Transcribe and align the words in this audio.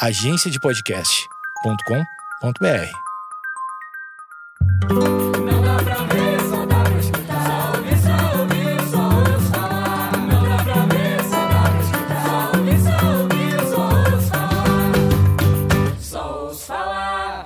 agenciadepodcast.com.br. 0.00 2.90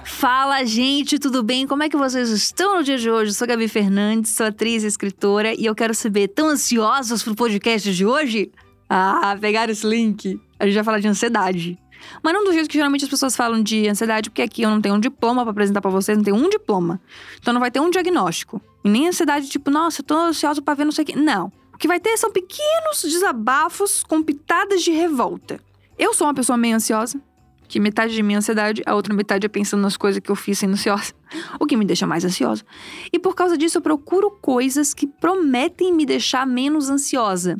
Fala, 0.04 0.64
gente, 0.64 1.18
tudo 1.18 1.42
bem? 1.42 1.66
Como 1.66 1.82
é 1.82 1.88
que 1.88 1.96
vocês 1.96 2.30
estão 2.30 2.76
no 2.76 2.84
dia 2.84 2.96
de 2.96 3.10
hoje? 3.10 3.30
Eu 3.30 3.34
sou 3.34 3.48
Gabi 3.48 3.66
Fernandes, 3.66 4.30
sou 4.30 4.46
atriz 4.46 4.84
e 4.84 4.86
escritora 4.86 5.52
e 5.58 5.66
eu 5.66 5.74
quero 5.74 5.92
saber, 5.92 6.28
tão 6.28 6.50
ansiosos 6.50 7.24
pro 7.24 7.34
podcast 7.34 7.92
de 7.92 8.06
hoje? 8.06 8.52
Ah, 8.88 9.36
pegaram 9.40 9.72
esse 9.72 9.84
link. 9.84 10.40
A 10.56 10.66
gente 10.66 10.76
vai 10.76 10.84
falar 10.84 11.00
de 11.00 11.08
ansiedade. 11.08 11.76
Mas 12.22 12.32
não 12.32 12.44
do 12.44 12.52
jeito 12.52 12.68
que 12.68 12.74
geralmente 12.74 13.04
as 13.04 13.10
pessoas 13.10 13.36
falam 13.36 13.62
de 13.62 13.88
ansiedade, 13.88 14.30
porque 14.30 14.42
aqui 14.42 14.62
eu 14.62 14.70
não 14.70 14.80
tenho 14.80 14.94
um 14.94 15.00
diploma 15.00 15.42
pra 15.42 15.50
apresentar 15.50 15.80
pra 15.80 15.90
vocês, 15.90 16.16
não 16.16 16.24
tenho 16.24 16.36
um 16.36 16.48
diploma. 16.48 17.00
Então 17.40 17.52
não 17.52 17.60
vai 17.60 17.70
ter 17.70 17.80
um 17.80 17.90
diagnóstico. 17.90 18.60
E 18.84 18.88
nem 18.88 19.08
ansiedade 19.08 19.48
tipo, 19.48 19.70
nossa, 19.70 20.00
eu 20.00 20.04
tô 20.04 20.14
ansiosa 20.14 20.62
pra 20.62 20.74
ver 20.74 20.84
não 20.84 20.92
sei 20.92 21.02
o 21.02 21.06
quê. 21.06 21.16
Não. 21.16 21.52
O 21.72 21.78
que 21.78 21.88
vai 21.88 21.98
ter 21.98 22.16
são 22.16 22.30
pequenos 22.30 23.02
desabafos 23.02 24.02
com 24.04 24.22
pitadas 24.22 24.82
de 24.82 24.92
revolta. 24.92 25.60
Eu 25.98 26.14
sou 26.14 26.26
uma 26.26 26.34
pessoa 26.34 26.56
meio 26.56 26.76
ansiosa, 26.76 27.20
que 27.68 27.80
metade 27.80 28.14
de 28.14 28.22
minha 28.22 28.38
ansiedade, 28.38 28.82
a 28.86 28.94
outra 28.94 29.14
metade 29.14 29.46
é 29.46 29.48
pensando 29.48 29.80
nas 29.82 29.96
coisas 29.96 30.20
que 30.20 30.30
eu 30.30 30.36
fiz 30.36 30.58
sendo 30.58 30.74
ansiosa, 30.74 31.12
o 31.58 31.66
que 31.66 31.76
me 31.76 31.84
deixa 31.84 32.06
mais 32.06 32.24
ansiosa. 32.24 32.64
E 33.12 33.18
por 33.18 33.34
causa 33.34 33.58
disso 33.58 33.78
eu 33.78 33.82
procuro 33.82 34.30
coisas 34.30 34.94
que 34.94 35.06
prometem 35.06 35.92
me 35.92 36.06
deixar 36.06 36.46
menos 36.46 36.88
ansiosa. 36.88 37.56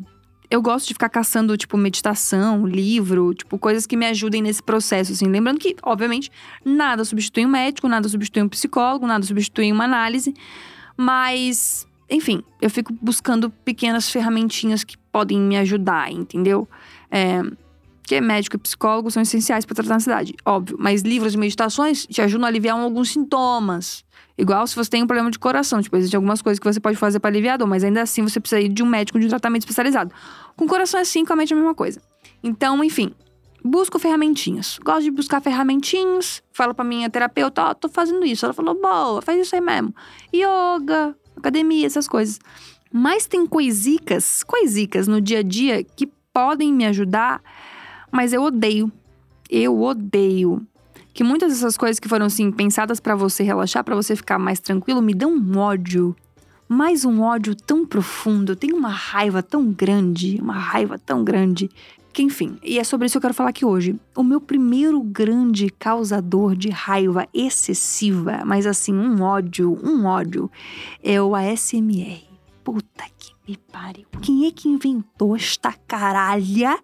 Eu 0.49 0.61
gosto 0.61 0.87
de 0.87 0.93
ficar 0.93 1.09
caçando, 1.09 1.55
tipo, 1.57 1.77
meditação, 1.77 2.65
livro, 2.65 3.33
tipo, 3.33 3.57
coisas 3.57 3.85
que 3.85 3.97
me 3.97 4.05
ajudem 4.05 4.41
nesse 4.41 4.61
processo, 4.61 5.11
assim. 5.11 5.27
Lembrando 5.27 5.59
que, 5.59 5.75
obviamente, 5.83 6.31
nada 6.63 7.03
substitui 7.03 7.45
um 7.45 7.49
médico, 7.49 7.87
nada 7.87 8.07
substitui 8.07 8.43
um 8.43 8.49
psicólogo, 8.49 9.07
nada 9.07 9.25
substitui 9.25 9.71
uma 9.71 9.85
análise. 9.85 10.33
Mas, 10.97 11.87
enfim, 12.09 12.43
eu 12.61 12.69
fico 12.69 12.93
buscando 13.01 13.49
pequenas 13.49 14.09
ferramentinhas 14.09 14.83
que 14.83 14.97
podem 15.11 15.39
me 15.39 15.57
ajudar, 15.57 16.11
entendeu? 16.11 16.67
É, 17.09 17.41
que 18.05 18.21
médico 18.21 18.55
e 18.55 18.59
psicólogo 18.59 19.09
são 19.09 19.21
essenciais 19.21 19.65
para 19.65 19.75
tratar 19.75 19.93
a 19.93 19.97
ansiedade, 19.97 20.35
óbvio. 20.45 20.77
Mas 20.79 21.01
livros 21.01 21.33
e 21.33 21.37
meditações 21.37 22.05
te 22.05 22.21
ajudam 22.21 22.45
a 22.45 22.49
aliviar 22.49 22.77
alguns 22.77 23.09
sintomas. 23.11 24.05
Igual 24.37 24.67
se 24.67 24.75
você 24.75 24.89
tem 24.89 25.03
um 25.03 25.07
problema 25.07 25.31
de 25.31 25.39
coração. 25.39 25.81
Tipo, 25.81 25.97
existem 25.97 26.17
algumas 26.17 26.41
coisas 26.41 26.59
que 26.59 26.71
você 26.71 26.79
pode 26.79 26.97
fazer 26.97 27.19
para 27.19 27.29
aliviar 27.29 27.55
a 27.55 27.57
dor, 27.57 27.67
mas 27.67 27.83
ainda 27.83 28.01
assim 28.01 28.21
você 28.21 28.39
precisa 28.39 28.61
ir 28.61 28.69
de 28.69 28.83
um 28.83 28.85
médico 28.85 29.19
de 29.19 29.25
um 29.25 29.29
tratamento 29.29 29.63
especializado. 29.63 30.13
Com 30.55 30.67
coração 30.67 30.99
é 30.99 31.03
assim, 31.03 31.25
com 31.25 31.33
a 31.33 31.35
mente 31.35 31.53
é 31.53 31.55
a 31.55 31.59
mesma 31.59 31.73
coisa. 31.73 32.01
Então, 32.43 32.83
enfim, 32.83 33.11
busco 33.63 33.97
ferramentinhas. 33.97 34.77
Gosto 34.83 35.03
de 35.03 35.11
buscar 35.11 35.41
ferramentinhas. 35.41 36.43
Falo 36.51 36.75
pra 36.75 36.85
minha 36.85 37.09
terapeuta, 37.09 37.63
ó, 37.63 37.73
tô 37.73 37.89
fazendo 37.89 38.25
isso. 38.25 38.45
Ela 38.45 38.53
falou, 38.53 38.79
boa, 38.79 39.21
faz 39.21 39.39
isso 39.39 39.55
aí 39.55 39.61
mesmo. 39.61 39.95
Yoga, 40.33 41.15
academia, 41.35 41.87
essas 41.87 42.07
coisas. 42.07 42.39
Mas 42.91 43.25
tem 43.25 43.45
coisicas, 43.47 44.43
coisicas 44.43 45.07
no 45.07 45.19
dia 45.19 45.39
a 45.39 45.43
dia 45.43 45.83
que 45.83 46.07
podem 46.31 46.73
me 46.73 46.85
ajudar, 46.85 47.41
mas 48.15 48.31
eu 48.31 48.41
odeio. 48.41 48.89
Eu 49.49 49.81
odeio. 49.81 50.65
Que 51.13 51.23
muitas 51.23 51.51
dessas 51.51 51.77
coisas 51.77 51.99
que 51.99 52.07
foram, 52.07 52.27
assim, 52.27 52.49
pensadas 52.49 52.99
pra 52.99 53.13
você 53.13 53.43
relaxar, 53.43 53.83
pra 53.83 53.93
você 53.95 54.15
ficar 54.15 54.39
mais 54.39 54.59
tranquilo, 54.59 55.01
me 55.01 55.13
dão 55.13 55.33
um 55.33 55.57
ódio. 55.57 56.15
Mais 56.67 57.03
um 57.03 57.21
ódio 57.21 57.53
tão 57.53 57.85
profundo. 57.85 58.53
Eu 58.53 58.55
tenho 58.55 58.77
uma 58.77 58.89
raiva 58.89 59.43
tão 59.43 59.69
grande, 59.69 60.39
uma 60.41 60.57
raiva 60.57 60.97
tão 60.97 61.25
grande. 61.25 61.69
Que 62.13 62.23
enfim, 62.23 62.57
e 62.63 62.79
é 62.79 62.83
sobre 62.85 63.05
isso 63.05 63.13
que 63.13 63.17
eu 63.17 63.21
quero 63.21 63.33
falar 63.33 63.49
aqui 63.49 63.65
hoje. 63.65 63.99
O 64.15 64.23
meu 64.23 64.39
primeiro 64.39 65.01
grande 65.01 65.69
causador 65.69 66.55
de 66.55 66.69
raiva 66.69 67.27
excessiva, 67.33 68.43
mas 68.45 68.65
assim, 68.65 68.93
um 68.93 69.21
ódio, 69.21 69.77
um 69.83 70.05
ódio, 70.05 70.49
é 71.03 71.21
o 71.21 71.35
ASMR. 71.35 72.23
Puta 72.63 73.03
que 73.19 73.33
me 73.45 73.57
pariu. 73.57 74.05
Quem 74.21 74.47
é 74.47 74.51
que 74.51 74.69
inventou 74.69 75.35
esta 75.35 75.73
caralha 75.85 76.79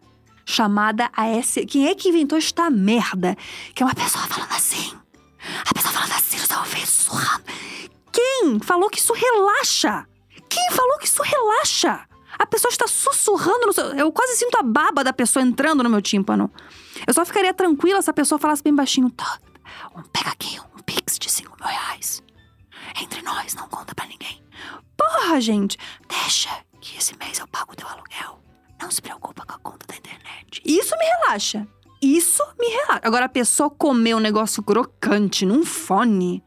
chamada 0.52 1.10
AS? 1.16 1.56
Quem 1.68 1.88
é 1.88 1.96
que 1.96 2.10
inventou 2.10 2.38
esta 2.38 2.70
merda? 2.70 3.36
Que 3.74 3.82
é 3.82 3.86
uma 3.86 3.96
pessoa 3.96 4.26
falando 4.28 4.52
assim. 4.52 4.94
A 5.66 5.74
pessoa 5.74 5.94
falando 5.94 6.12
assim 6.12 6.38
no 6.38 6.46
seu 6.46 6.60
ouvido, 6.60 6.86
sussurrando. 6.88 7.44
Quem 8.12 8.60
falou 8.60 8.90
que 8.90 9.00
isso 9.00 9.14
relaxa? 9.14 10.06
Quem 10.50 10.72
falou 10.72 10.98
que 11.00 11.08
isso 11.08 11.24
relaxa? 11.24 12.06
A 12.38 12.46
pessoa 12.46 12.70
está 12.70 12.88
sussurrando 12.88 13.68
no 13.68 13.74
seu. 13.74 13.86
Eu 13.94 14.12
quase 14.12 14.36
sinto 14.36 14.58
a 14.58 14.64
baba 14.64 15.04
da 15.04 15.14
pessoa 15.14 15.44
entrando 15.44 15.84
no 15.84 15.90
meu 15.90 16.02
tímpano. 16.02 16.52
Eu 17.08 17.14
só 17.14 17.26
ficaria 17.26 17.54
tranquila 17.54 18.02
se 18.02 18.10
a 18.10 18.14
pessoa 18.14 18.38
falasse 18.40 18.64
bem 18.64 18.76
baixinho. 18.76 19.10
Tá, 19.10 19.40
um, 19.96 20.02
pega 20.04 20.30
aqui 20.32 20.60
um 20.76 20.82
pix 20.84 21.18
de 21.18 21.32
5 21.32 21.56
mil 21.60 21.68
reais. 21.68 22.22
Entre 23.02 23.22
nós, 23.22 23.56
não 23.56 23.68
conta 23.70 23.96
pra 23.96 24.06
ninguém. 24.06 24.44
Porra, 24.98 25.40
gente. 25.40 25.78
Deixa 26.08 26.50
que 26.82 26.98
esse 26.98 27.18
mês 27.18 27.40
eu 27.40 27.48
pago 27.48 27.74
o 27.74 27.76
teu 27.76 27.88
aluguel. 27.88 28.40
Não 28.82 28.90
se 28.90 29.02
preocupa 29.02 29.46
com 29.46 29.54
a 29.54 29.60
conta 29.60 29.86
da 29.88 29.96
internet. 29.96 30.62
Isso 30.66 30.96
me 30.98 31.06
relaxa. 31.06 31.68
Isso 32.02 32.44
me 32.60 32.68
relaxa. 32.68 33.02
Agora, 33.04 33.26
a 33.26 33.30
pessoa 33.30 33.70
comer 33.70 34.16
um 34.16 34.20
negócio 34.20 34.64
crocante 34.64 35.46
num 35.46 35.64
fone. 35.64 36.44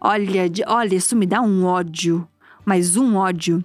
Olha, 0.00 0.42
olha, 0.68 0.94
isso 0.94 1.16
me 1.16 1.26
dá 1.26 1.40
um 1.40 1.64
ódio. 1.64 2.26
Mas 2.64 2.96
um 2.96 3.16
ódio. 3.16 3.64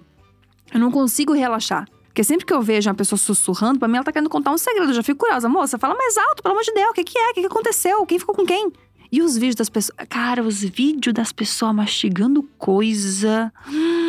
Eu 0.72 0.80
não 0.80 0.90
consigo 0.90 1.32
relaxar. 1.32 1.88
Porque 2.06 2.24
sempre 2.24 2.44
que 2.44 2.52
eu 2.52 2.62
vejo 2.62 2.88
uma 2.88 2.94
pessoa 2.94 3.18
sussurrando, 3.18 3.78
pra 3.78 3.86
mim 3.86 3.96
ela 3.96 4.04
tá 4.04 4.10
querendo 4.10 4.30
contar 4.30 4.50
um 4.50 4.58
segredo. 4.58 4.90
Eu 4.90 4.94
já 4.94 5.02
fico 5.02 5.20
curiosa. 5.20 5.48
Moça, 5.48 5.78
fala 5.78 5.94
mais 5.94 6.16
alto, 6.16 6.42
pelo 6.42 6.54
amor 6.54 6.64
de 6.64 6.72
Deus. 6.72 6.90
O 6.90 6.92
que, 6.92 7.04
que 7.04 7.18
é? 7.18 7.30
O 7.30 7.34
que, 7.34 7.40
que 7.40 7.46
aconteceu? 7.46 8.04
Quem 8.04 8.18
ficou 8.18 8.34
com 8.34 8.44
quem? 8.44 8.72
E 9.12 9.22
os 9.22 9.36
vídeos 9.36 9.54
das 9.54 9.68
pessoas. 9.68 9.96
Cara, 10.08 10.42
os 10.42 10.60
vídeos 10.62 11.14
das 11.14 11.30
pessoas 11.30 11.74
mastigando 11.74 12.42
coisa. 12.58 13.52
Hum, 13.68 14.05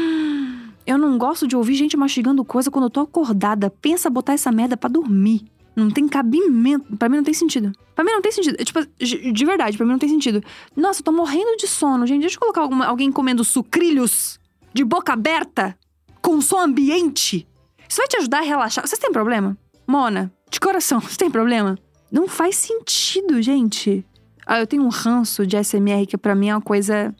Eu 0.88 0.98
não 0.98 1.18
gosto 1.18 1.46
de 1.46 1.56
ouvir 1.56 1.75
gente 1.75 1.98
mastigando 1.98 2.44
coisa 2.46 2.72
quando 2.72 2.86
eu 2.86 2.90
tô 2.90 3.02
acordada. 3.02 3.70
Pensa 3.70 4.09
botar 4.09 4.34
essa 4.34 4.52
merda 4.52 4.78
pra 4.78 4.90
dormir. 4.90 5.46
Não 5.75 5.92
tem 5.92 6.08
cabimento. 6.08 6.96
Pra 6.98 7.09
mim 7.09 7.18
não 7.18 7.24
tem 7.25 7.34
sentido. 7.34 7.72
Pra 7.94 8.03
mim 8.06 8.12
não 8.12 8.22
tem 8.22 8.31
sentido. 8.31 8.56
Tipo, 8.64 8.80
de 8.98 9.31
de 9.31 9.46
verdade, 9.46 9.75
pra 9.78 9.86
mim 9.86 9.92
não 9.92 10.00
tem 10.00 10.09
sentido. 10.09 10.42
Nossa, 10.75 11.02
eu 11.02 11.03
tô 11.03 11.12
morrendo 11.12 11.58
de 11.58 11.68
sono, 11.68 12.08
gente. 12.08 12.22
Deixa 12.22 12.38
eu 12.38 12.40
colocar 12.40 12.62
alguma- 12.62 12.86
alguém 12.86 13.12
comendo 13.12 13.44
sucrilhos 13.44 14.40
de 14.74 14.84
boca 14.86 15.12
aberta 15.14 15.78
com 16.22 16.40
som 16.42 16.59
ambiente. 16.59 17.46
Isso 17.88 17.98
vai 17.98 18.08
te 18.08 18.18
ajudar 18.18 18.40
a 18.40 18.44
relaxar. 18.44 18.88
Vocês 18.88 18.98
têm 19.00 19.12
problema? 19.12 19.58
Mona, 19.86 20.31
de 20.50 20.59
coração, 20.59 21.00
vocês 21.02 21.18
têm 21.18 21.30
problema? 21.30 21.78
Não 22.12 22.28
faz 22.28 22.56
sentido, 22.56 23.42
gente. 23.42 24.06
Ah, 24.46 24.59
eu 24.62 24.68
tenho 24.68 24.84
um 24.84 24.90
ranço 24.90 25.46
de 25.46 25.58
SMR 25.62 26.06
que 26.08 26.18
pra 26.18 26.34
mim 26.34 26.48
é 26.50 26.56
uma 26.56 26.62
coisa. 26.62 27.14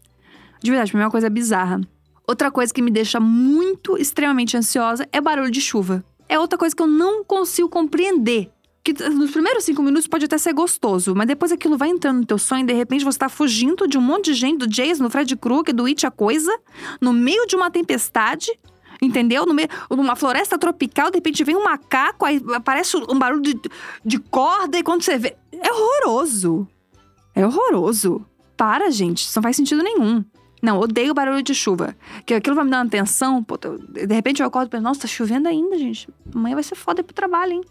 De 0.64 0.72
verdade, 0.72 0.92
pra 0.92 0.98
mim 0.98 1.04
é 1.04 1.06
uma 1.06 1.12
coisa 1.12 1.30
bizarra. 1.30 1.82
Outra 2.30 2.52
coisa 2.52 2.74
que 2.74 2.82
me 2.82 2.92
deixa 2.92 3.22
muito, 3.22 3.98
extremamente 3.98 4.58
ansiosa 4.58 5.08
é 5.14 5.22
barulho 5.22 5.50
de 5.50 5.62
chuva. 5.62 6.04
É 6.28 6.38
outra 6.38 6.58
coisa 6.58 6.76
que 6.76 6.82
eu 6.84 6.88
não 6.88 7.24
consigo 7.24 7.70
compreender. 7.70 8.52
Que 8.84 8.92
nos 9.10 9.32
primeiros 9.32 9.64
cinco 9.64 9.82
minutos 9.82 10.08
pode 10.08 10.26
até 10.26 10.38
ser 10.38 10.52
gostoso, 10.54 11.16
mas 11.16 11.26
depois 11.26 11.54
aquilo 11.54 11.78
vai 11.78 11.88
entrando 11.88 12.20
no 12.20 12.26
teu 12.26 12.38
sonho 12.38 12.64
e 12.64 12.66
de 12.66 12.74
repente 12.74 13.06
você 13.06 13.18
tá 13.18 13.30
fugindo 13.30 13.88
de 13.88 13.98
um 13.98 14.02
monte 14.02 14.26
de 14.26 14.34
gente, 14.34 14.60
do 14.60 14.68
Jason, 14.68 15.06
do 15.06 15.10
Fred 15.10 15.34
Krueger, 15.38 15.74
do 15.74 15.86
It 15.86 16.06
a 16.06 16.12
Coisa, 16.12 16.52
no 17.00 17.14
meio 17.14 17.48
de 17.48 17.56
uma 17.56 17.72
tempestade, 17.72 18.52
entendeu? 19.02 19.46
No 19.46 19.54
meio, 19.54 19.70
numa 19.90 20.16
floresta 20.18 20.58
tropical, 20.58 21.10
de 21.10 21.18
repente 21.18 21.46
vem 21.46 21.56
um 21.56 21.64
macaco, 21.64 22.26
aí 22.26 22.42
aparece 22.54 22.98
um 22.98 23.18
barulho 23.18 23.42
de, 23.42 23.60
de 24.04 24.20
corda 24.20 24.78
e 24.78 24.84
quando 24.84 25.02
você 25.02 25.18
vê. 25.18 25.38
É 25.52 25.72
horroroso. 25.72 26.68
É 27.34 27.46
horroroso. 27.46 28.26
Para, 28.58 28.92
gente, 28.92 29.20
isso 29.20 29.38
não 29.38 29.44
faz 29.44 29.56
sentido 29.56 29.82
nenhum. 29.82 30.26
Não, 30.62 30.79
odeio 30.79 31.13
barulho 31.13 31.44
de 31.44 31.53
chuva. 31.53 31.95
Que 32.25 32.34
aquilo 32.34 32.56
vai 32.56 32.66
me 32.66 32.72
dar 32.72 32.81
uma 32.81 32.90
tensão. 32.90 33.44
Puta, 33.44 33.78
de 33.78 34.13
repente 34.13 34.41
eu 34.41 34.47
acordo 34.47 34.68
e 34.68 34.72
penso, 34.72 34.84
nossa, 34.84 35.01
tá 35.01 35.07
chovendo 35.07 35.47
ainda, 35.47 35.78
gente. 35.78 36.09
Amanhã 36.34 36.56
vai 36.56 36.63
ser 36.63 36.75
foda 36.75 37.01
ir 37.01 37.03
pro 37.03 37.13
trabalho, 37.13 37.53
hein? 37.53 37.62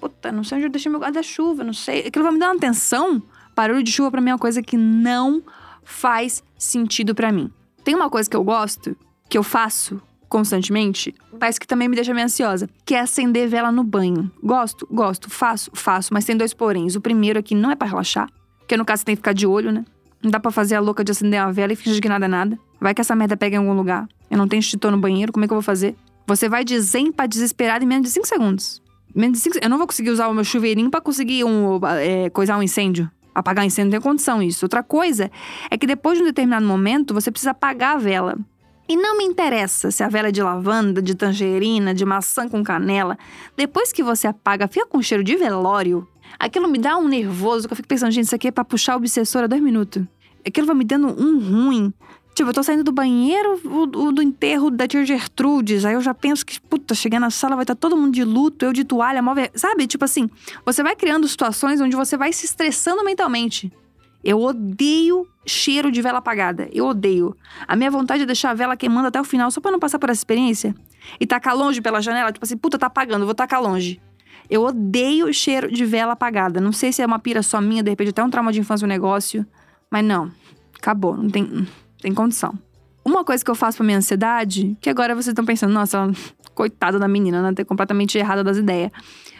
Puta, 0.00 0.32
não 0.32 0.42
sei 0.42 0.56
onde 0.56 0.66
eu 0.66 0.70
deixei 0.70 0.90
meu 0.90 1.00
guarda-chuva, 1.00 1.62
não 1.62 1.74
sei. 1.74 2.06
Aquilo 2.06 2.24
vai 2.24 2.32
me 2.32 2.38
dar 2.38 2.52
uma 2.52 2.58
tensão. 2.58 3.22
Barulho 3.54 3.82
de 3.82 3.92
chuva 3.92 4.10
pra 4.10 4.20
mim 4.20 4.30
é 4.30 4.32
uma 4.32 4.38
coisa 4.38 4.62
que 4.62 4.76
não 4.76 5.42
faz 5.84 6.42
sentido 6.56 7.14
pra 7.14 7.30
mim. 7.30 7.50
Tem 7.84 7.94
uma 7.94 8.08
coisa 8.08 8.28
que 8.28 8.36
eu 8.36 8.44
gosto, 8.44 8.96
que 9.28 9.36
eu 9.36 9.42
faço 9.42 10.00
constantemente, 10.28 11.12
mas 11.40 11.58
que 11.58 11.66
também 11.66 11.88
me 11.88 11.96
deixa 11.96 12.14
meio 12.14 12.24
ansiosa, 12.24 12.70
que 12.86 12.94
é 12.94 13.00
acender 13.00 13.48
vela 13.48 13.72
no 13.72 13.82
banho. 13.82 14.30
Gosto, 14.42 14.86
gosto, 14.90 15.28
faço, 15.28 15.70
faço, 15.74 16.14
mas 16.14 16.24
tem 16.24 16.36
dois 16.36 16.54
poréns. 16.54 16.94
O 16.94 17.00
primeiro 17.00 17.38
aqui 17.38 17.54
não 17.54 17.70
é 17.70 17.74
pra 17.74 17.88
relaxar, 17.88 18.30
porque 18.60 18.76
no 18.76 18.84
caso 18.84 19.00
você 19.00 19.06
tem 19.06 19.16
que 19.16 19.20
ficar 19.20 19.32
de 19.32 19.46
olho, 19.46 19.72
né? 19.72 19.84
Não 20.22 20.30
dá 20.30 20.38
pra 20.38 20.50
fazer 20.50 20.74
a 20.74 20.80
louca 20.80 21.02
de 21.02 21.12
acender 21.12 21.40
uma 21.42 21.52
vela 21.52 21.72
e 21.72 21.76
fingir 21.76 22.00
que 22.00 22.08
nada 22.08 22.26
é 22.26 22.28
nada. 22.28 22.58
Vai 22.80 22.94
que 22.94 23.00
essa 23.00 23.16
merda 23.16 23.36
pega 23.36 23.56
em 23.56 23.58
algum 23.58 23.72
lugar. 23.72 24.08
Eu 24.30 24.36
não 24.38 24.46
tenho 24.46 24.60
extintor 24.60 24.90
no 24.90 24.98
banheiro, 24.98 25.32
como 25.32 25.44
é 25.44 25.48
que 25.48 25.52
eu 25.52 25.56
vou 25.56 25.62
fazer? 25.62 25.96
Você 26.26 26.48
vai 26.48 26.64
de 26.64 26.78
zen 26.80 27.10
pra 27.10 27.26
desesperado 27.26 27.84
em 27.84 27.88
menos 27.88 28.06
de 28.06 28.12
5 28.12 28.26
segundos. 28.26 28.82
Menos 29.14 29.38
de 29.38 29.42
cinco, 29.42 29.58
eu 29.60 29.68
não 29.68 29.78
vou 29.78 29.86
conseguir 29.86 30.10
usar 30.10 30.28
o 30.28 30.34
meu 30.34 30.44
chuveirinho 30.44 30.90
pra 30.90 31.00
conseguir 31.00 31.44
um, 31.44 31.80
é, 31.98 32.30
coisar 32.30 32.56
um 32.56 32.62
incêndio. 32.62 33.10
Apagar 33.34 33.64
um 33.64 33.66
incêndio 33.66 33.90
não 33.90 33.98
tem 33.98 34.00
condição 34.00 34.42
isso. 34.42 34.64
Outra 34.64 34.82
coisa 34.82 35.30
é 35.70 35.76
que 35.76 35.86
depois 35.86 36.18
de 36.18 36.22
um 36.22 36.26
determinado 36.26 36.64
momento, 36.64 37.12
você 37.12 37.30
precisa 37.30 37.50
apagar 37.50 37.96
a 37.96 37.98
vela. 37.98 38.38
E 38.88 38.96
não 38.96 39.18
me 39.18 39.24
interessa 39.24 39.90
se 39.90 40.02
a 40.02 40.08
vela 40.08 40.28
é 40.28 40.32
de 40.32 40.42
lavanda, 40.42 41.00
de 41.00 41.14
tangerina, 41.14 41.94
de 41.94 42.04
maçã 42.04 42.48
com 42.48 42.62
canela. 42.62 43.16
Depois 43.56 43.92
que 43.92 44.02
você 44.02 44.26
apaga, 44.26 44.66
fica 44.66 44.86
com 44.86 45.00
cheiro 45.00 45.22
de 45.22 45.36
velório. 45.36 46.06
Aquilo 46.38 46.68
me 46.68 46.78
dá 46.78 46.96
um 46.96 47.08
nervoso 47.08 47.66
que 47.66 47.72
eu 47.72 47.76
fico 47.76 47.88
pensando, 47.88 48.10
gente, 48.10 48.26
isso 48.26 48.34
aqui 48.34 48.48
é 48.48 48.50
pra 48.50 48.64
puxar 48.64 48.94
a 48.94 49.46
dois 49.46 49.62
minutos. 49.62 50.04
Aquilo 50.46 50.66
vai 50.66 50.76
me 50.76 50.84
dando 50.84 51.08
um 51.08 51.38
ruim. 51.38 51.92
Tipo, 52.34 52.50
eu 52.50 52.54
tô 52.54 52.62
saindo 52.62 52.84
do 52.84 52.92
banheiro 52.92 53.60
o, 53.64 54.06
o 54.06 54.12
do 54.12 54.22
enterro 54.22 54.70
da 54.70 54.86
tia 54.86 55.04
Gertrudes. 55.04 55.84
Aí 55.84 55.94
eu 55.94 56.00
já 56.00 56.14
penso 56.14 56.46
que, 56.46 56.60
puta, 56.60 56.94
chegar 56.94 57.20
na 57.20 57.30
sala 57.30 57.56
vai 57.56 57.64
estar 57.64 57.74
todo 57.74 57.96
mundo 57.96 58.14
de 58.14 58.24
luto, 58.24 58.64
eu 58.64 58.72
de 58.72 58.84
toalha, 58.84 59.20
móvel. 59.20 59.48
Sabe? 59.54 59.86
Tipo 59.86 60.04
assim, 60.04 60.30
você 60.64 60.82
vai 60.82 60.96
criando 60.96 61.26
situações 61.28 61.80
onde 61.80 61.96
você 61.96 62.16
vai 62.16 62.32
se 62.32 62.46
estressando 62.46 63.04
mentalmente. 63.04 63.70
Eu 64.22 64.40
odeio 64.40 65.26
cheiro 65.46 65.90
de 65.90 66.00
vela 66.00 66.18
apagada. 66.18 66.68
Eu 66.72 66.86
odeio. 66.86 67.36
A 67.66 67.74
minha 67.74 67.90
vontade 67.90 68.22
é 68.22 68.26
deixar 68.26 68.50
a 68.50 68.54
vela 68.54 68.76
queimando 68.76 69.08
até 69.08 69.20
o 69.20 69.24
final, 69.24 69.50
só 69.50 69.60
pra 69.60 69.70
não 69.70 69.78
passar 69.78 69.98
por 69.98 70.10
essa 70.10 70.20
experiência. 70.20 70.74
E 71.18 71.26
tacar 71.26 71.56
longe 71.56 71.80
pela 71.80 72.00
janela, 72.00 72.30
tipo 72.30 72.44
assim, 72.44 72.56
puta, 72.56 72.78
tá 72.78 72.86
apagando, 72.86 73.24
vou 73.24 73.34
tacar 73.34 73.62
longe. 73.62 74.00
Eu 74.50 74.64
odeio 74.64 75.26
o 75.26 75.32
cheiro 75.32 75.70
de 75.70 75.84
vela 75.84 76.14
apagada. 76.14 76.60
Não 76.60 76.72
sei 76.72 76.92
se 76.92 77.00
é 77.00 77.06
uma 77.06 77.20
pira 77.20 77.42
só 77.42 77.60
minha, 77.60 77.82
de 77.82 77.90
repente 77.90 78.10
até 78.10 78.22
um 78.22 78.28
trauma 78.28 78.52
de 78.52 78.58
infância, 78.58 78.84
um 78.84 78.88
negócio. 78.88 79.46
Mas 79.88 80.04
não, 80.04 80.30
acabou, 80.76 81.16
não 81.16 81.30
tem, 81.30 81.66
tem 82.00 82.12
condição. 82.12 82.58
Uma 83.04 83.24
coisa 83.24 83.44
que 83.44 83.50
eu 83.50 83.54
faço 83.54 83.78
pra 83.78 83.86
minha 83.86 83.98
ansiedade, 83.98 84.76
que 84.80 84.90
agora 84.90 85.14
vocês 85.14 85.28
estão 85.28 85.44
pensando, 85.44 85.72
nossa, 85.72 86.10
coitada 86.54 86.98
da 86.98 87.08
menina, 87.08 87.40
né? 87.40 87.52
Ter 87.54 87.64
completamente 87.64 88.18
errada 88.18 88.42
das 88.42 88.56
ideias. 88.56 88.90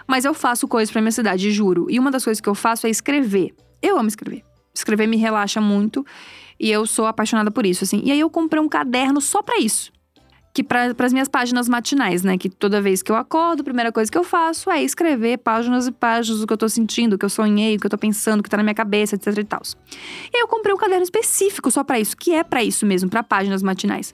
Mas 0.06 0.24
eu 0.24 0.32
faço 0.32 0.66
coisas 0.66 0.90
pra 0.90 1.00
minha 1.00 1.08
ansiedade, 1.08 1.50
juro. 1.50 1.86
E 1.90 1.98
uma 1.98 2.10
das 2.10 2.24
coisas 2.24 2.40
que 2.40 2.48
eu 2.48 2.54
faço 2.54 2.86
é 2.86 2.90
escrever. 2.90 3.54
Eu 3.82 3.98
amo 3.98 4.08
escrever. 4.08 4.44
Escrever 4.74 5.06
me 5.06 5.16
relaxa 5.16 5.60
muito 5.60 6.06
e 6.58 6.70
eu 6.70 6.86
sou 6.86 7.06
apaixonada 7.06 7.50
por 7.50 7.66
isso, 7.66 7.84
assim. 7.84 8.00
E 8.04 8.12
aí 8.12 8.20
eu 8.20 8.30
comprei 8.30 8.62
um 8.62 8.68
caderno 8.68 9.20
só 9.20 9.42
pra 9.42 9.58
isso. 9.58 9.92
Que 10.52 10.64
para 10.64 10.92
as 10.98 11.12
minhas 11.12 11.28
páginas 11.28 11.68
matinais, 11.68 12.24
né? 12.24 12.36
Que 12.36 12.48
toda 12.48 12.82
vez 12.82 13.02
que 13.02 13.12
eu 13.12 13.16
acordo, 13.16 13.60
a 13.60 13.64
primeira 13.64 13.92
coisa 13.92 14.10
que 14.10 14.18
eu 14.18 14.24
faço 14.24 14.68
é 14.68 14.82
escrever 14.82 15.38
páginas 15.38 15.86
e 15.86 15.92
páginas 15.92 16.40
do 16.40 16.46
que 16.46 16.52
eu 16.52 16.56
tô 16.56 16.68
sentindo, 16.68 17.14
o 17.14 17.18
que 17.18 17.24
eu 17.24 17.30
sonhei, 17.30 17.76
o 17.76 17.78
que 17.78 17.86
eu 17.86 17.90
tô 17.90 17.96
pensando, 17.96 18.40
o 18.40 18.42
que 18.42 18.50
tá 18.50 18.56
na 18.56 18.64
minha 18.64 18.74
cabeça, 18.74 19.14
etc 19.14 19.38
e 19.38 19.44
tal. 19.44 19.62
E 20.32 20.42
eu 20.42 20.48
comprei 20.48 20.74
um 20.74 20.76
caderno 20.76 21.04
específico 21.04 21.70
só 21.70 21.84
pra 21.84 22.00
isso, 22.00 22.16
que 22.16 22.34
é 22.34 22.42
pra 22.42 22.64
isso 22.64 22.84
mesmo, 22.84 23.08
pra 23.08 23.22
páginas 23.22 23.62
matinais. 23.62 24.12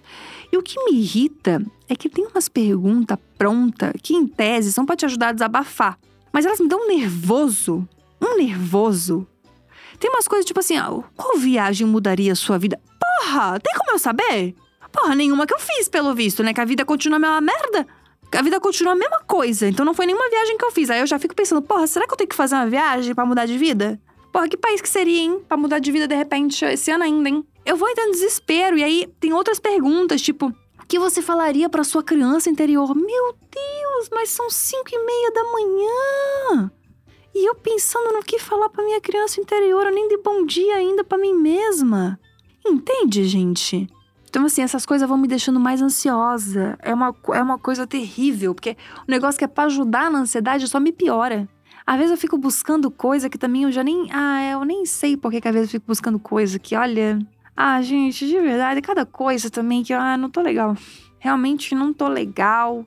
E 0.53 0.59
o 0.59 0.63
que 0.63 0.79
me 0.85 0.99
irrita 0.99 1.65
é 1.89 1.97
que 1.97 2.09
tem 2.09 2.27
umas 2.27 2.51
perguntas 2.51 3.19
prontas 3.39 3.93
que, 4.03 4.15
em 4.15 4.27
tese, 4.27 4.73
são 4.73 4.85
pra 4.85 4.95
te 4.95 5.07
ajudar 5.07 5.29
a 5.29 5.33
desabafar. 5.33 5.99
Mas 6.31 6.45
elas 6.45 6.61
me 6.61 6.69
dão 6.69 6.81
um 6.85 6.89
nervoso. 6.89 7.89
Um 8.21 8.37
nervoso. 8.37 9.27
Tem 9.99 10.11
umas 10.11 10.29
coisas 10.29 10.45
tipo 10.45 10.61
assim, 10.61 10.77
ah, 10.77 10.91
qual 11.17 11.39
viagem 11.39 11.87
mudaria 11.87 12.33
a 12.33 12.37
sua 12.37 12.59
vida? 12.59 12.79
Porra, 13.01 13.59
tem 13.59 13.73
como 13.75 13.93
eu 13.93 13.99
saber? 13.99 14.55
Porra, 14.97 15.15
nenhuma 15.15 15.47
que 15.47 15.53
eu 15.53 15.59
fiz, 15.59 15.89
pelo 15.89 16.15
visto, 16.15 16.43
né? 16.43 16.55
Que 16.55 16.61
a 16.61 16.65
vida 16.65 16.85
continua 16.85 17.17
a 17.17 17.21
mesma 17.21 17.41
merda. 17.43 17.87
A 18.33 18.43
vida 18.43 18.59
continua 18.59 18.95
a 18.95 18.97
mesma 18.97 19.21
coisa. 19.21 19.69
Então 19.69 19.85
não 19.85 19.93
foi 19.93 20.07
nenhuma 20.07 20.29
viagem 20.31 20.57
que 20.57 20.65
eu 20.65 20.73
fiz. 20.73 20.89
Aí 20.89 21.01
eu 21.01 21.07
já 21.07 21.19
fico 21.19 21.35
pensando, 21.35 21.61
porra, 21.61 21.87
será 21.87 22.07
que 22.07 22.13
eu 22.15 22.17
tenho 22.17 22.29
que 22.29 22.35
fazer 22.35 22.55
uma 22.55 22.67
viagem 22.67 23.15
pra 23.15 23.27
mudar 23.27 23.45
de 23.45 23.59
vida? 23.59 24.01
Porra, 24.33 24.49
que 24.49 24.57
país 24.57 24.81
que 24.81 24.89
seria, 24.89 25.21
hein? 25.21 25.41
Pra 25.47 25.57
mudar 25.57 25.79
de 25.79 25.93
vida 25.93 26.09
de 26.09 26.15
repente 26.15 26.65
esse 26.65 26.91
ano 26.91 27.05
ainda, 27.05 27.29
hein? 27.29 27.47
Eu 27.65 27.77
vou 27.77 27.89
entrando 27.89 28.09
em 28.09 28.13
desespero. 28.13 28.79
E 28.79 28.83
aí 28.83 29.07
tem 29.21 29.33
outras 29.35 29.61
perguntas, 29.61 30.23
tipo, 30.23 30.47
o 30.49 30.87
que 30.89 30.99
você 30.99 31.21
falaria 31.21 31.69
pra 31.69 31.85
sua 31.85 32.03
criança 32.03 32.49
interior? 32.49 32.95
Meu 32.95 33.35
Deus, 33.51 34.09
mas 34.11 34.31
são 34.31 34.49
cinco 34.49 34.89
e 34.93 35.05
meia 35.05 35.33
da 35.33 35.45
manhã. 35.45 36.73
E 37.35 37.47
eu 37.47 37.55
pensando 37.55 38.13
no 38.13 38.23
que 38.23 38.39
falar 38.39 38.71
pra 38.71 38.83
minha 38.83 39.01
criança 39.01 39.41
interior, 39.41 39.85
eu 39.87 39.93
nem 39.93 40.09
dei 40.09 40.19
bom 40.19 40.47
dia 40.47 40.77
ainda 40.77 41.05
pra 41.05 41.19
mim 41.19 41.35
mesma. 41.35 42.19
Entende, 42.65 43.25
gente? 43.25 43.89
Então, 44.37 44.45
assim, 44.45 44.61
essas 44.61 44.85
coisas 44.85 45.09
vão 45.09 45.17
me 45.17 45.27
deixando 45.27 45.59
mais 45.59 45.81
ansiosa. 45.81 46.79
É 46.83 46.93
uma, 46.93 47.17
é 47.33 47.41
uma 47.43 47.59
coisa 47.59 47.87
terrível, 47.87 48.55
porque 48.55 48.77
o 49.09 49.11
negócio 49.11 49.39
que 49.39 49.47
é 49.47 49.49
pra 49.49 49.65
ajudar 49.65 50.11
na 50.11 50.19
ansiedade 50.19 50.69
só 50.69 50.79
me 50.79 50.93
piora. 50.93 51.49
Às 51.87 51.97
vezes 51.97 52.11
eu 52.11 52.19
fico 52.19 52.37
buscando 52.37 52.91
coisa 52.91 53.31
que 53.31 53.39
também 53.39 53.63
eu 53.63 53.73
já 53.73 53.83
nem. 53.83 54.13
Ah, 54.13 54.45
eu 54.45 54.63
nem 54.63 54.85
sei 54.85 55.17
por 55.17 55.31
que 55.31 55.41
que 55.41 55.49
às 55.49 55.55
vezes 55.55 55.69
eu 55.69 55.81
fico 55.81 55.87
buscando 55.87 56.19
coisa 56.19 56.59
que, 56.59 56.77
olha. 56.77 57.19
Ah, 57.57 57.81
gente, 57.81 58.29
de 58.29 58.39
verdade, 58.39 58.83
cada 58.83 59.07
coisa 59.07 59.49
também 59.49 59.83
que, 59.83 59.95
ah, 59.95 60.19
não 60.19 60.29
tô 60.29 60.43
legal. 60.43 60.77
Realmente 61.19 61.75
não 61.75 61.91
tô 61.95 62.07
legal. 62.07 62.85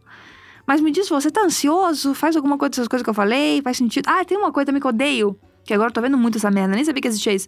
Mas 0.68 0.80
me 0.82 0.92
diz, 0.92 1.10
você 1.10 1.32
tá 1.32 1.42
ansioso? 1.42 2.14
Faz 2.14 2.36
alguma 2.36 2.60
coisa 2.60 2.70
dessas 2.70 2.88
coisas 2.88 3.04
que 3.04 3.10
eu 3.10 3.14
falei? 3.16 3.60
Faz 3.64 3.76
sentido? 3.76 4.08
Ah, 4.08 4.24
tem 4.24 4.38
uma 4.38 4.52
coisa 4.52 4.68
também 4.68 4.80
que 4.80 4.86
eu 4.86 4.90
odeio. 4.90 5.36
Que 5.66 5.74
agora 5.74 5.90
eu 5.90 5.94
tô 5.94 6.00
vendo 6.00 6.16
muito 6.16 6.38
essa 6.38 6.52
merda, 6.52 6.76
nem 6.76 6.86
sabia 6.86 7.02
que 7.02 7.08
existia 7.08 7.34
isso. 7.34 7.48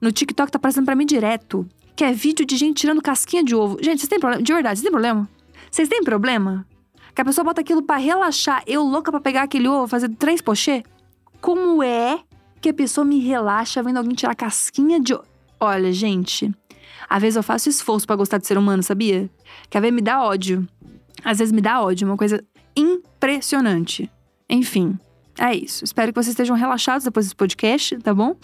No 0.00 0.10
TikTok 0.10 0.50
tá 0.50 0.56
aparecendo 0.56 0.84
pra 0.84 0.94
mim 0.94 1.04
direto. 1.04 1.66
Que 1.94 2.04
é 2.04 2.12
vídeo 2.12 2.46
de 2.46 2.56
gente 2.56 2.78
tirando 2.78 3.02
casquinha 3.02 3.44
de 3.44 3.54
ovo. 3.54 3.76
Gente, 3.82 4.00
vocês 4.00 4.08
têm 4.08 4.18
problema? 4.18 4.42
De 4.42 4.52
verdade, 4.52 4.78
vocês 4.78 4.82
têm 4.82 4.90
problema? 4.90 5.28
Vocês 5.70 5.88
têm 5.88 6.02
problema? 6.02 6.66
Que 7.14 7.20
a 7.20 7.24
pessoa 7.24 7.44
bota 7.44 7.60
aquilo 7.60 7.82
pra 7.82 7.96
relaxar. 7.96 8.62
Eu 8.66 8.82
louca 8.82 9.10
pra 9.10 9.20
pegar 9.20 9.42
aquele 9.42 9.68
ovo, 9.68 9.86
fazer 9.86 10.08
três 10.10 10.40
pochê? 10.40 10.82
Como 11.40 11.82
é 11.82 12.20
que 12.60 12.70
a 12.70 12.74
pessoa 12.74 13.04
me 13.04 13.20
relaxa 13.20 13.82
vendo 13.82 13.98
alguém 13.98 14.14
tirar 14.14 14.34
casquinha 14.34 15.00
de 15.00 15.14
ovo? 15.14 15.24
Olha, 15.58 15.92
gente, 15.92 16.50
às 17.08 17.20
vezes 17.20 17.36
eu 17.36 17.42
faço 17.42 17.68
esforço 17.68 18.06
pra 18.06 18.16
gostar 18.16 18.38
de 18.38 18.46
ser 18.46 18.56
humano, 18.56 18.82
sabia? 18.82 19.28
Que 19.68 19.76
às 19.76 19.82
vezes 19.82 19.94
me 19.94 20.00
dá 20.00 20.22
ódio. 20.22 20.66
Às 21.22 21.38
vezes 21.38 21.52
me 21.52 21.60
dá 21.60 21.82
ódio, 21.82 22.08
uma 22.08 22.16
coisa 22.16 22.42
impressionante. 22.74 24.10
Enfim, 24.48 24.98
é 25.38 25.54
isso. 25.54 25.84
Espero 25.84 26.12
que 26.12 26.16
vocês 26.16 26.32
estejam 26.32 26.56
relaxados 26.56 27.04
depois 27.04 27.26
desse 27.26 27.36
podcast, 27.36 27.98
tá 27.98 28.14
bom? 28.14 28.36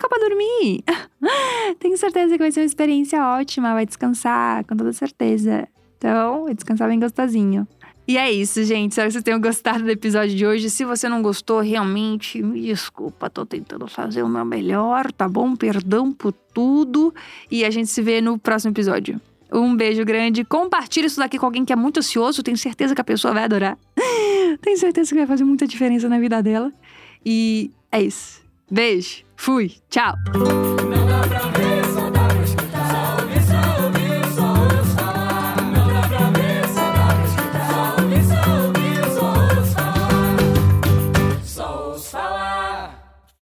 Coloca 0.00 0.18
dormir. 0.18 0.82
Tenho 1.78 1.96
certeza 1.98 2.32
que 2.32 2.38
vai 2.38 2.50
ser 2.50 2.60
uma 2.60 2.66
experiência 2.66 3.22
ótima. 3.22 3.74
Vai 3.74 3.84
descansar, 3.84 4.64
com 4.64 4.74
toda 4.74 4.92
certeza. 4.92 5.68
Então, 5.98 6.44
vai 6.44 6.54
descansar 6.54 6.88
bem 6.88 6.98
gostosinho. 6.98 7.68
E 8.08 8.16
é 8.16 8.32
isso, 8.32 8.64
gente. 8.64 8.92
Espero 8.92 9.08
que 9.08 9.12
vocês 9.12 9.22
tenham 9.22 9.40
gostado 9.40 9.84
do 9.84 9.90
episódio 9.90 10.34
de 10.34 10.44
hoje. 10.44 10.70
Se 10.70 10.84
você 10.84 11.08
não 11.08 11.22
gostou, 11.22 11.60
realmente, 11.60 12.42
me 12.42 12.60
desculpa. 12.62 13.28
Tô 13.28 13.44
tentando 13.44 13.86
fazer 13.86 14.22
o 14.22 14.28
meu 14.28 14.44
melhor, 14.44 15.12
tá 15.12 15.28
bom? 15.28 15.54
Perdão 15.54 16.12
por 16.12 16.32
tudo. 16.32 17.14
E 17.50 17.64
a 17.64 17.70
gente 17.70 17.88
se 17.88 18.00
vê 18.02 18.20
no 18.20 18.38
próximo 18.38 18.72
episódio. 18.72 19.20
Um 19.52 19.76
beijo 19.76 20.04
grande. 20.04 20.44
Compartilhe 20.44 21.06
isso 21.06 21.18
daqui 21.18 21.38
com 21.38 21.46
alguém 21.46 21.64
que 21.64 21.72
é 21.72 21.76
muito 21.76 21.98
ansioso. 22.00 22.42
Tenho 22.42 22.56
certeza 22.56 22.94
que 22.94 23.00
a 23.00 23.04
pessoa 23.04 23.34
vai 23.34 23.44
adorar. 23.44 23.78
Tenho 24.60 24.76
certeza 24.76 25.10
que 25.10 25.16
vai 25.16 25.26
fazer 25.26 25.44
muita 25.44 25.66
diferença 25.66 26.08
na 26.08 26.18
vida 26.18 26.42
dela. 26.42 26.72
E 27.24 27.70
é 27.92 28.02
isso. 28.02 28.42
Beijo. 28.70 29.29
Fui. 29.40 29.80
Tchau. 29.88 30.16